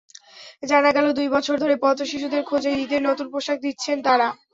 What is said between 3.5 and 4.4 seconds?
দিচ্ছেন তাঁরা।